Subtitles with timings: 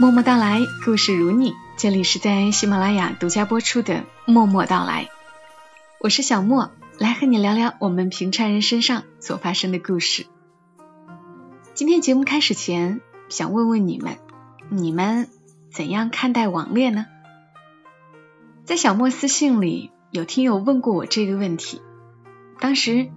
[0.00, 1.52] 默默到来，故事如你。
[1.76, 5.04] 这里是在喜马拉雅独家播出的《默默到来》，
[6.00, 10.24] 我是小莫，来和你聊聊我们平常人身上所发生的故事。
[11.74, 14.16] 今天节目开始前，想问问你们，
[14.70, 15.28] 你们
[15.70, 17.04] 怎样看待网恋呢？
[18.64, 21.82] 在小莫私信里，有听友问过我这个问题，
[22.58, 23.10] 当时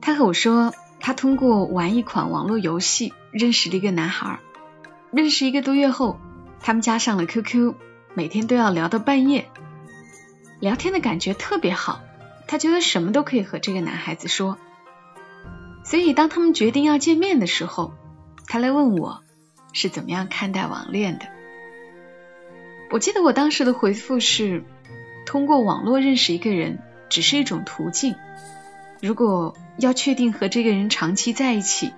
[0.00, 4.38] 他和我说，他通过玩一款网络游戏认识了一个男孩。
[5.14, 6.18] 认识一个多月后，
[6.60, 7.74] 他们加上了 QQ，
[8.14, 9.48] 每天都要聊到半夜，
[10.58, 12.00] 聊天的感觉特别好，
[12.48, 14.58] 他觉得什么都可以和这个男孩子说。
[15.84, 17.94] 所以当他们决定要见面的时候，
[18.48, 19.22] 他来问我
[19.72, 21.26] 是怎么样看待网恋的。
[22.90, 24.64] 我记得我当时的回复是：
[25.26, 28.16] 通过网络认识一个人只是一种途径，
[29.00, 31.92] 如果要确定和这个人长期在一起。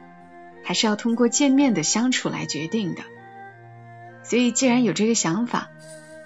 [0.67, 3.03] 还是要通过见面的相处来决定的，
[4.25, 5.69] 所以既然有这个想法，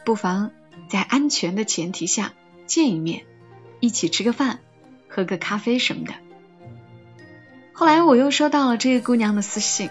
[0.03, 0.51] 不妨
[0.89, 2.33] 在安全的前提下
[2.67, 3.27] 见一面，
[3.81, 4.61] 一起吃个饭，
[5.11, 6.15] 喝个咖啡什么的。
[7.75, 9.91] 后来我又收到了这个姑娘的私信，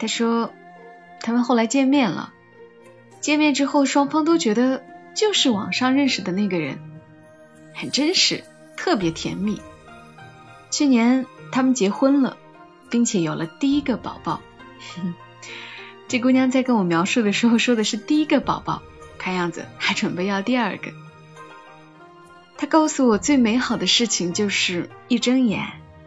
[0.00, 0.52] 她说
[1.20, 2.32] 他们后来见面了，
[3.20, 4.82] 见面之后双方都觉得
[5.14, 6.80] 就是网上认识的那个人，
[7.72, 8.42] 很真实，
[8.76, 9.60] 特别甜蜜。
[10.72, 12.36] 去年他们结婚了。
[12.90, 14.40] 并且有了第一个宝宝，
[16.08, 18.82] 这姑娘在跟我描述的时候说的是第一个宝宝，
[19.18, 20.92] 看样子还准备要第二个。
[22.56, 25.66] 她告诉我最美好的事情就是一睁眼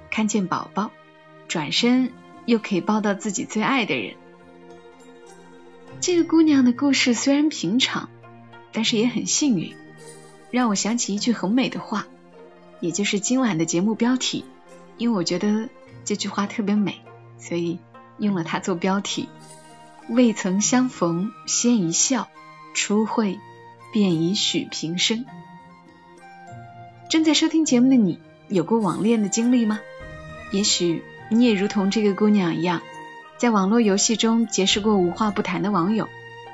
[0.10, 0.92] 看见宝宝，
[1.48, 2.12] 转身
[2.46, 4.16] 又可以抱到自己最爱的人。
[6.02, 8.10] 这个姑娘的故事虽然平常，
[8.72, 9.76] 但是也很幸运，
[10.50, 12.08] 让我想起一句很美的话，
[12.80, 14.46] 也就是今晚的节目标题，
[15.00, 15.68] 因为我觉得。
[16.06, 17.02] 这句话特别美，
[17.38, 17.78] 所以
[18.18, 19.30] 用了它做标题。
[20.08, 22.30] 未曾相逢先一笑，
[22.74, 23.38] 初会
[23.94, 25.26] 便已许平生。
[27.08, 29.80] 正在收听节目的你，有过网恋的经历吗？
[30.52, 32.82] 也许你也如同这个姑娘一样，
[33.38, 36.08] 在网络游戏中结识过无话不谈的网友，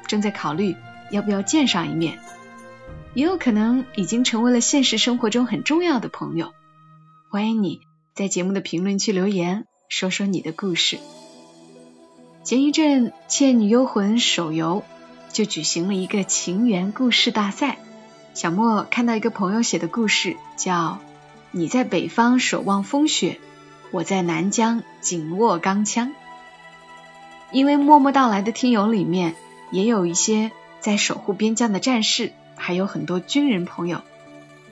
[0.07, 0.75] 正在考虑
[1.11, 2.19] 要不要见上一面。
[3.13, 6.51] 也有可能已经成为了现实生活中很重要的朋友。
[7.29, 7.79] 欢迎你。
[8.16, 11.00] 在节目的评论区留言，说说你的故事。
[12.46, 14.86] 前一阵《倩女幽魂》手游
[15.34, 17.78] 就举行了一个情缘故事大赛。
[18.34, 20.74] 小莫看到一个朋友写的故事，叫
[21.52, 23.38] 《你在北方守望风雪，
[23.92, 26.08] 我在南疆紧握钢枪》。
[27.52, 29.36] 因为默默到来的听友里面
[29.72, 34.03] 也有一些在守护边疆的战士，还有很多军人朋友，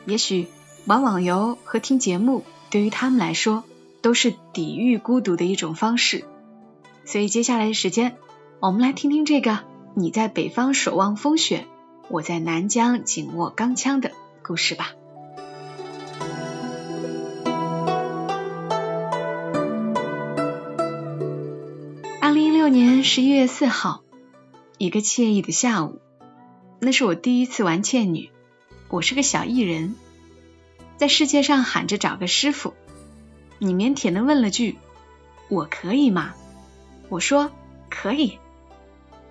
[0.05, 0.47] 也许
[0.85, 2.45] 玩网游和听节目。
[2.73, 3.63] 对于他们来说，
[4.01, 6.25] 都是抵御孤独的一种方式。
[7.05, 8.17] 所以接下来的时间，
[8.59, 9.59] 我们来听听这个
[9.93, 11.67] “你在北方守望风雪，
[12.09, 14.09] 我在南疆紧握钢枪”的
[14.41, 14.95] 故事吧。
[22.19, 24.01] 二零一六年十一月四号，
[24.79, 26.01] 一个惬意的下午，
[26.79, 28.31] 那是我第一次玩倩女，
[28.89, 29.93] 我是个小艺人。
[31.03, 32.73] 在世界上喊着找个师傅，
[33.59, 34.77] 你腼腆的问了句
[35.51, 36.33] ：“我可以吗？”
[37.11, 37.51] 我说
[37.91, 38.39] ：“可以。”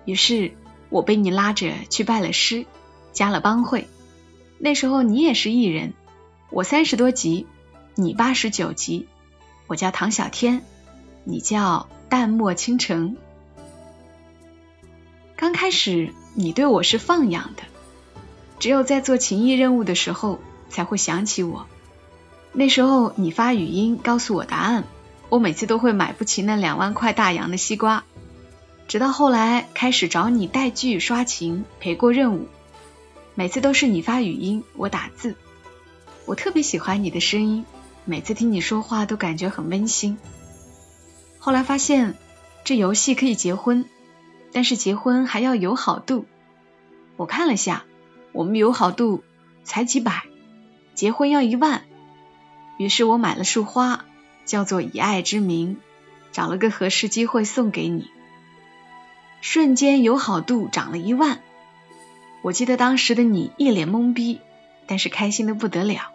[0.05, 0.53] 于是，
[0.89, 2.67] 我被你拉着去拜了师，
[3.11, 3.87] 加了帮会。
[4.59, 5.95] 那时候你也是艺人，
[6.51, 7.47] 我三十多级，
[7.95, 9.07] 你八十九级。
[9.65, 10.63] 我叫唐小天，
[11.23, 13.17] 你叫淡漠倾城。
[15.35, 17.63] 刚开始，你对我是放养的，
[18.59, 20.39] 只有在做情谊任务的时候。
[20.69, 21.67] 才会想起我。
[22.53, 24.83] 那时候你发语音告诉我答案，
[25.29, 28.03] 我每次都会买不起那两万块大洋的西瓜。
[28.87, 32.47] 直到后来开始找你带剧刷琴陪过任务，
[33.33, 35.35] 每次都是你发语音我打字。
[36.25, 37.65] 我特别喜欢你的声音，
[38.05, 40.17] 每次听你说话都感觉很温馨。
[41.39, 42.15] 后来发现
[42.63, 43.85] 这游戏可以结婚，
[44.51, 46.25] 但是结婚还要友好度。
[47.17, 47.83] 我看了下，
[48.31, 49.23] 我们友好度
[49.63, 50.23] 才几百。
[50.93, 51.83] 结婚要一万，
[52.77, 54.05] 于是我买了束花，
[54.45, 55.77] 叫做以爱之名，
[56.31, 58.09] 找了个合适机会送给你。
[59.41, 61.41] 瞬间友好度涨了一万。
[62.41, 64.41] 我记得当时的你一脸懵逼，
[64.87, 66.11] 但是开心的不得了。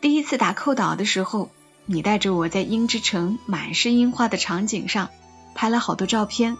[0.00, 1.50] 第一次打扣岛的时候，
[1.84, 5.10] 你带着我在樱之城满是樱花的场景上
[5.54, 6.56] 拍了好多照片。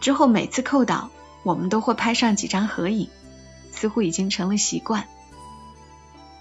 [0.00, 1.10] 之后每次扣岛，
[1.42, 3.08] 我们都会拍上几张合影，
[3.72, 5.08] 似乎已经成了习惯。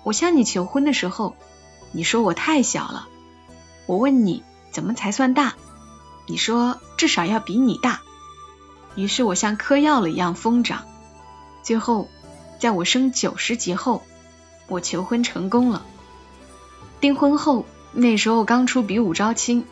[0.10, 1.36] 我向你求婚的时候，
[1.92, 3.08] 你说我太小了。
[3.86, 4.42] 我问你
[4.72, 5.54] 怎么才算大，
[6.26, 8.02] 你说至少要比你大。
[8.96, 10.86] 于是我像嗑药了一样疯长。
[11.62, 12.10] 最后，
[12.58, 14.02] 在我生九十级后，
[14.68, 15.86] 我求婚成功了。
[17.00, 19.64] 订婚后，那时候刚出比武招亲，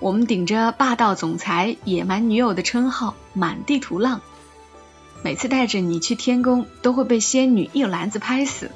[0.00, 4.22] 我们顶着霸道总裁、野蛮女友的称号满地图浪。
[5.22, 8.70] 每次带着你去天宫，都会被仙女一篮子拍死。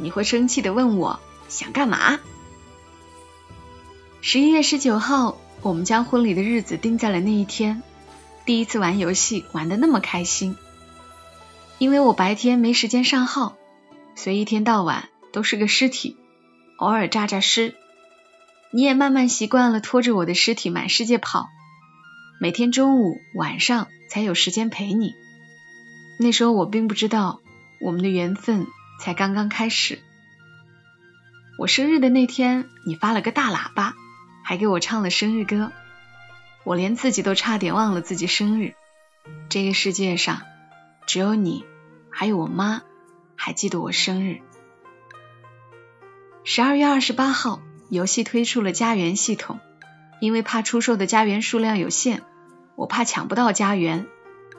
[0.00, 2.18] 你会生气的问我想干嘛？
[4.22, 7.82] 十一月十九号，我们将婚礼的日子定在了那一天。
[8.44, 10.56] 第一次玩游戏，玩的那么开心。
[11.78, 13.56] 因为我白天没时间上号，
[14.14, 16.16] 所以一天到晚都是个尸体，
[16.78, 17.74] 偶尔诈诈尸。
[18.72, 21.48] 你也慢慢习惯了拖着我的尸体满世界跑，
[22.40, 25.14] 每天中午、晚上才有时间陪你。
[26.18, 27.40] 那时候我并不知道，
[27.80, 28.66] 我们的缘分
[29.00, 29.98] 才刚刚开始。
[31.58, 33.94] 我生日的那天，你发了个大喇叭，
[34.44, 35.72] 还给我唱了生日歌，
[36.64, 38.74] 我连自己都差点忘了自己生日。
[39.48, 40.42] 这个世界上。
[41.06, 41.64] 只有你，
[42.08, 42.82] 还有我妈，
[43.34, 44.42] 还记得我生日。
[46.44, 49.58] 十二月二十八号，游戏推出了家园系统，
[50.20, 52.22] 因为怕出售的家园数量有限，
[52.76, 54.06] 我怕抢不到家园，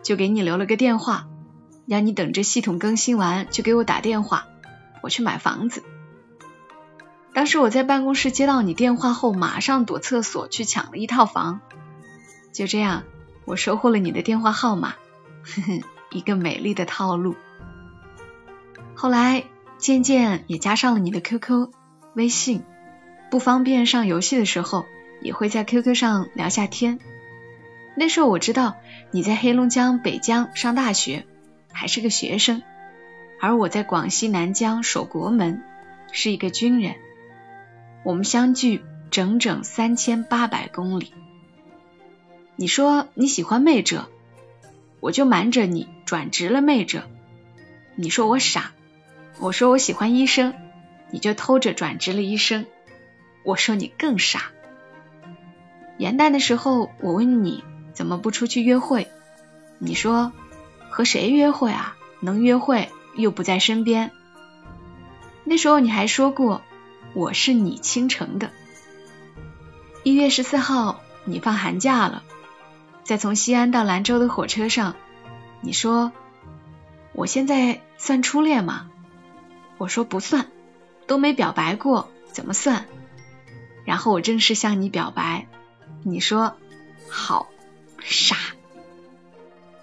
[0.03, 1.27] 就给你留了个电话，
[1.91, 4.47] 让你等着系统更新完就给我打电话，
[5.01, 5.83] 我去买房子。
[7.33, 11.59] 当时我在办公室接到你电话后，马上躲厕所去抢了一套房。
[12.53, 13.03] 就这样，
[13.43, 14.95] 我收获了你的电话号码。
[15.43, 15.81] 呵呵。
[16.11, 17.35] 一个美丽的套路。
[18.95, 19.43] 后来
[19.77, 21.71] 渐渐也加上了你的 QQ、
[22.13, 22.63] 微信，
[23.29, 24.85] 不方便上游戏的时候，
[25.21, 26.99] 也会在 QQ 上聊下天。
[27.97, 28.75] 那时候我知道
[29.11, 31.25] 你在黑龙江北江上大学，
[31.71, 32.61] 还是个学生，
[33.39, 35.63] 而我在广西南疆守国门，
[36.11, 36.95] 是一个军人。
[38.03, 41.13] 我们相距整整三千八百公里。
[42.55, 44.07] 你说你喜欢妹者。
[44.99, 47.09] 我就瞒着你转职了，妹者。
[47.95, 48.71] 你说我傻，
[49.39, 50.53] 我说我喜欢医生，
[51.09, 52.67] 你就偷着转职了医生。
[53.43, 54.51] 我说你更傻。
[55.97, 57.63] 元旦的时候，我问你
[57.93, 59.07] 怎么不出去约会，
[59.79, 60.31] 你说
[60.91, 61.95] 和谁约会啊？
[62.19, 64.11] 能约会又不在身边。
[65.43, 66.61] 那时候你还说过
[67.13, 68.51] 我是你倾城的。
[70.03, 72.23] 一月十四号，你放寒假了。
[73.03, 74.95] 在从西安到兰州的火车上，
[75.61, 76.11] 你说
[77.13, 78.89] 我现在算初恋吗？
[79.77, 80.47] 我说不算，
[81.07, 82.85] 都没表白过，怎么算？
[83.83, 85.47] 然后我正式向你表白，
[86.03, 86.55] 你说
[87.09, 87.47] 好
[87.99, 88.35] 傻。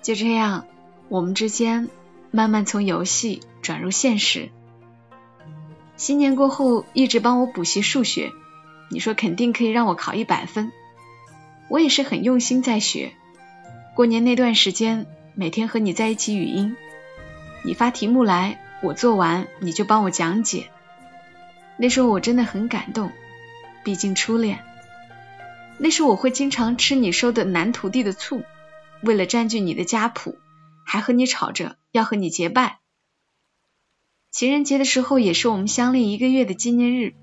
[0.03, 0.67] 就这样，
[1.09, 1.89] 我们之间
[2.31, 4.51] 慢慢从游戏转入现实。
[5.97, 8.31] 新年过后，一直帮我补习数学，
[8.91, 10.71] 你说肯定可以让我考一百分。
[11.69, 13.13] 我也是很用心在学。
[13.97, 16.77] 过年那段时间，每天和你在一起语音，
[17.65, 20.69] 你发题目来，我做完你就帮我讲解。
[21.79, 23.11] 那时候我真的很感动，
[23.83, 24.59] 毕竟初恋。
[25.79, 28.43] 那时我会经常吃你收的男徒弟的醋，
[29.01, 30.39] 为了占据你的家谱，
[30.89, 32.81] 还和你吵着要和你结拜。
[34.31, 37.15] 情人节的时候，也是我们相恋一个月的纪念日。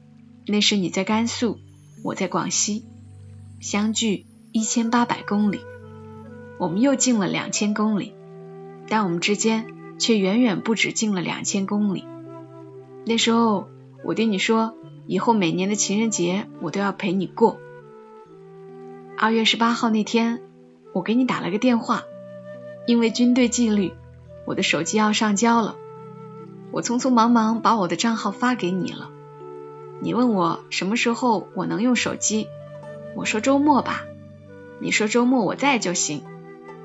[0.46, 1.58] 那时你在甘肃，
[2.04, 2.86] 我在广西，
[3.60, 4.28] 相距。
[4.52, 5.60] 一千八百公里，
[6.58, 8.14] 我们又近了两千公里，
[8.88, 9.66] 但我们之间
[10.00, 12.06] 却远远不止近了两千公里。
[13.06, 13.68] 那时候
[14.06, 17.60] 我对你说，以后每年的情人节我都要陪你过。
[19.18, 20.42] 二月十八号那天，
[20.94, 22.04] 我给你打了个电话，
[22.86, 23.94] 因为军队纪律，
[24.46, 25.76] 我的手机要上交了，
[26.72, 29.10] 我匆匆忙忙把我的账号发给你了。
[30.02, 32.48] 你问我什么时候我能用手机，
[33.16, 34.06] 我说周末吧。
[34.80, 36.24] 你说周末我在就行，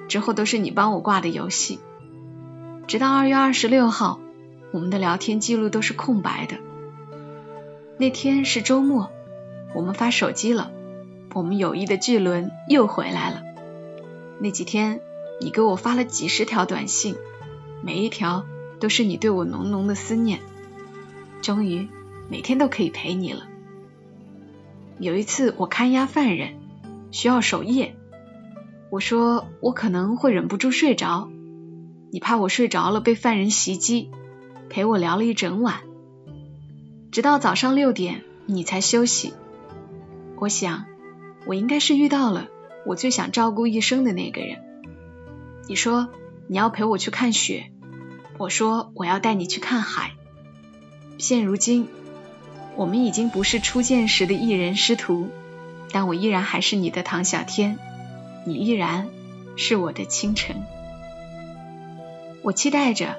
[0.09, 1.81] 之后都是你帮我挂的游戏。
[2.87, 4.21] 直到二月二十六号，
[4.73, 6.57] 我们的聊天记录都是空白的。
[7.99, 9.11] 那天是周末，
[9.75, 10.71] 我们发手机了，
[11.35, 13.43] 我们友谊的巨轮又回来了。
[14.39, 15.01] 那几天，
[15.41, 17.17] 你给我发了几十条短信，
[17.83, 18.45] 每一条
[18.79, 20.41] 都是你对我浓浓的思念。
[21.43, 21.89] 终于，
[22.29, 23.49] 每天都可以陪你了。
[24.99, 26.61] 有一次，我看押犯人。
[27.13, 27.97] 需要守夜，
[28.89, 31.29] 我说我可能会忍不住睡着，
[32.13, 34.13] 你怕我睡着了被犯人袭击，
[34.69, 35.81] 陪我聊了一整晚，
[37.11, 39.35] 直到早上六点你才休息。
[40.37, 40.85] 我想
[41.47, 42.47] 我应该是遇到了
[42.87, 44.63] 我最想照顾一生的那个人。
[45.71, 46.09] 你说
[46.49, 47.71] 你要陪我去看雪，
[48.39, 50.15] 我说我要带你去看海。
[51.17, 51.87] 现如今。
[52.75, 55.29] 我们已经不是初见时的一人师徒，
[55.93, 57.79] 但我依然还是你的唐小天，
[58.47, 59.11] 你依然
[59.55, 60.65] 是我的清晨。
[62.43, 63.17] 我期待着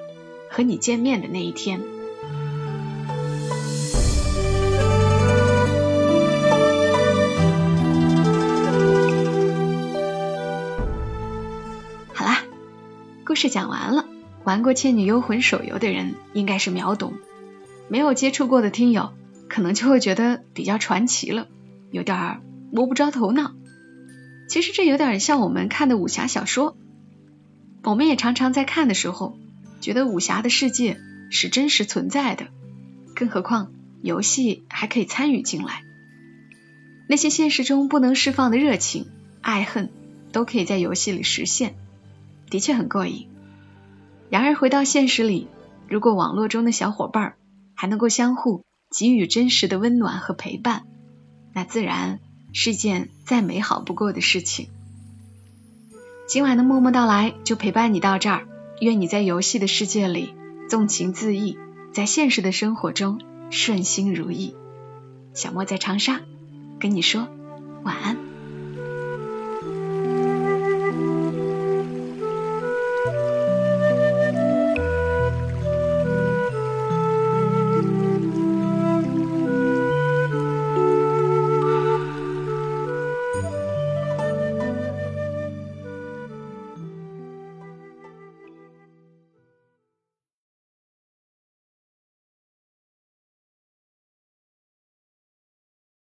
[0.50, 1.80] 和你见面的那一天。
[13.42, 14.06] 事讲完了。
[14.44, 17.14] 玩过《倩女幽魂》手游的人应该是秒懂，
[17.88, 19.12] 没有接触过的听友。
[19.48, 21.48] 可能就会觉得比较传奇了，
[21.90, 23.52] 有点摸不着头脑。
[24.48, 26.76] 其实这有点像我们看的武侠小说，
[27.82, 29.36] 我们也常常在看的时候
[29.80, 30.98] 觉得武侠的世界
[31.30, 32.46] 是真实存在的，
[33.14, 33.72] 更何况
[34.02, 35.82] 游戏还可以参与进来，
[37.08, 39.06] 那些现实中不能释放的热情、
[39.42, 39.90] 爱恨
[40.32, 41.74] 都可以在游戏里实现，
[42.48, 43.28] 的确很过瘾。
[44.32, 45.46] 然而回到现实里，
[45.86, 47.34] 如果网络中的小伙伴
[47.76, 48.64] 还能够相互。
[48.94, 50.82] 给予真实的温暖和陪伴，
[51.54, 52.20] 那自然
[52.52, 54.68] 是件再美好不过的事情。
[56.28, 58.46] 今晚的默默到来就陪伴你到这儿，
[58.82, 60.34] 愿你在游戏的世界里
[60.68, 61.56] 纵情恣意，
[61.94, 64.54] 在现实的生活中顺心如意。
[65.32, 66.20] 小莫在长沙，
[66.78, 67.28] 跟你说
[67.84, 68.31] 晚安。